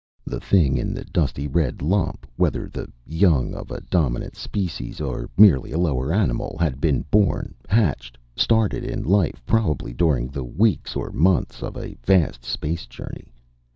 The 0.25 0.39
thing 0.39 0.79
in 0.79 0.95
the 0.95 1.05
dusty 1.05 1.47
red 1.47 1.83
lump 1.83 2.25
whether 2.35 2.67
the 2.67 2.91
young 3.05 3.53
of 3.53 3.69
a 3.69 3.81
dominant 3.81 4.35
species, 4.35 4.99
or 4.99 5.29
merely 5.37 5.71
a 5.71 5.77
lower 5.77 6.11
animal 6.11 6.57
had 6.59 6.81
been 6.81 7.05
born, 7.11 7.53
hatched, 7.69 8.17
started 8.35 8.83
in 8.83 9.03
life 9.03 9.43
probably 9.45 9.93
during 9.93 10.29
the 10.29 10.43
weeks 10.43 10.95
or 10.95 11.11
months 11.11 11.61
of 11.61 11.77
a 11.77 11.97
vast 12.03 12.43
space 12.43 12.87
journey. 12.87 13.31